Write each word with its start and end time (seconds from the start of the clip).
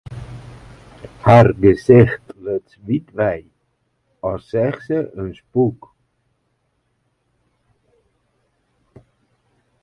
Har 1.25 1.47
gesicht 1.61 2.25
luts 2.45 2.73
wyt 2.85 3.07
wei, 3.17 3.39
as 4.29 4.41
seach 4.49 4.79
se 4.87 4.99
in 5.19 5.29
spûk. 5.37 5.81